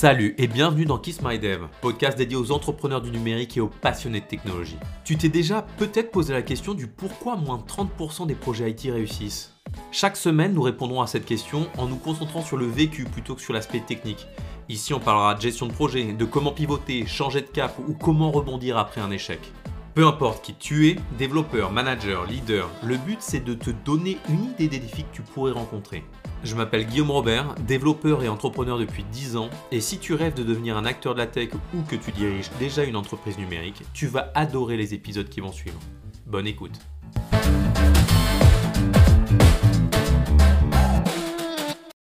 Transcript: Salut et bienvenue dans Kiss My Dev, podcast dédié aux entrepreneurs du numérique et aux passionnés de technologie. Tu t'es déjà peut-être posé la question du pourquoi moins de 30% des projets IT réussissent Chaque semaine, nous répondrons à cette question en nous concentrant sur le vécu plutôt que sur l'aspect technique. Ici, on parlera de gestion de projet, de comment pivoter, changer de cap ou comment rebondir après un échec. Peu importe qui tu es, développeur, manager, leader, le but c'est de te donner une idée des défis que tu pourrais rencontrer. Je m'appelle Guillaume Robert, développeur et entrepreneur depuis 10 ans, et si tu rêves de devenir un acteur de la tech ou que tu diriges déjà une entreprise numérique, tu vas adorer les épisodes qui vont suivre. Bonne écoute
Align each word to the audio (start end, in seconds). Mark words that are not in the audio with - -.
Salut 0.00 0.34
et 0.38 0.46
bienvenue 0.46 0.86
dans 0.86 0.96
Kiss 0.96 1.20
My 1.20 1.38
Dev, 1.38 1.66
podcast 1.82 2.16
dédié 2.16 2.34
aux 2.34 2.52
entrepreneurs 2.52 3.02
du 3.02 3.10
numérique 3.10 3.58
et 3.58 3.60
aux 3.60 3.68
passionnés 3.68 4.22
de 4.22 4.24
technologie. 4.24 4.78
Tu 5.04 5.18
t'es 5.18 5.28
déjà 5.28 5.60
peut-être 5.76 6.10
posé 6.10 6.32
la 6.32 6.40
question 6.40 6.72
du 6.72 6.86
pourquoi 6.86 7.36
moins 7.36 7.58
de 7.58 7.64
30% 7.64 8.26
des 8.26 8.34
projets 8.34 8.70
IT 8.70 8.90
réussissent 8.90 9.52
Chaque 9.92 10.16
semaine, 10.16 10.54
nous 10.54 10.62
répondrons 10.62 11.02
à 11.02 11.06
cette 11.06 11.26
question 11.26 11.68
en 11.76 11.86
nous 11.86 11.98
concentrant 11.98 12.40
sur 12.40 12.56
le 12.56 12.64
vécu 12.64 13.04
plutôt 13.04 13.34
que 13.34 13.42
sur 13.42 13.52
l'aspect 13.52 13.80
technique. 13.80 14.26
Ici, 14.70 14.94
on 14.94 15.00
parlera 15.00 15.34
de 15.34 15.42
gestion 15.42 15.66
de 15.66 15.74
projet, 15.74 16.14
de 16.14 16.24
comment 16.24 16.52
pivoter, 16.52 17.04
changer 17.04 17.42
de 17.42 17.48
cap 17.48 17.78
ou 17.86 17.92
comment 17.92 18.30
rebondir 18.30 18.78
après 18.78 19.02
un 19.02 19.10
échec. 19.10 19.52
Peu 19.94 20.06
importe 20.06 20.42
qui 20.42 20.54
tu 20.54 20.88
es, 20.88 20.96
développeur, 21.18 21.72
manager, 21.72 22.24
leader, 22.24 22.70
le 22.82 22.96
but 22.96 23.18
c'est 23.20 23.44
de 23.44 23.52
te 23.52 23.68
donner 23.68 24.16
une 24.30 24.44
idée 24.44 24.68
des 24.68 24.78
défis 24.78 25.02
que 25.02 25.16
tu 25.16 25.20
pourrais 25.20 25.52
rencontrer. 25.52 26.04
Je 26.42 26.54
m'appelle 26.54 26.86
Guillaume 26.86 27.10
Robert, 27.10 27.54
développeur 27.66 28.22
et 28.22 28.28
entrepreneur 28.28 28.78
depuis 28.78 29.04
10 29.04 29.36
ans, 29.36 29.50
et 29.70 29.80
si 29.80 29.98
tu 29.98 30.14
rêves 30.14 30.32
de 30.32 30.42
devenir 30.42 30.78
un 30.78 30.86
acteur 30.86 31.12
de 31.12 31.18
la 31.18 31.26
tech 31.26 31.50
ou 31.74 31.82
que 31.82 31.96
tu 31.96 32.12
diriges 32.12 32.50
déjà 32.58 32.84
une 32.84 32.96
entreprise 32.96 33.36
numérique, 33.36 33.82
tu 33.92 34.06
vas 34.06 34.32
adorer 34.34 34.78
les 34.78 34.94
épisodes 34.94 35.28
qui 35.28 35.40
vont 35.40 35.52
suivre. 35.52 35.78
Bonne 36.26 36.46
écoute 36.46 36.80